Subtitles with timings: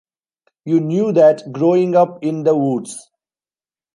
[0.65, 3.11] You knew that, growing up in the woods.